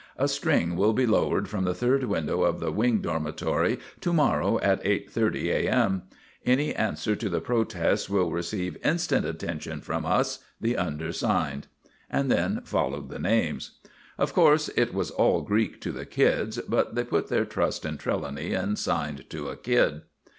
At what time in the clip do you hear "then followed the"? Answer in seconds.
12.11-13.19